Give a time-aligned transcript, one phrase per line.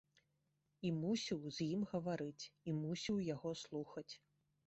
[0.87, 4.09] І мусіў з ім гаварыць, і мусіў яго слухаць.